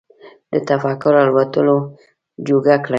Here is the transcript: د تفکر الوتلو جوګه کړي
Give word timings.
د 0.51 0.53
تفکر 0.67 1.13
الوتلو 1.23 1.77
جوګه 2.47 2.75
کړي 2.83 2.89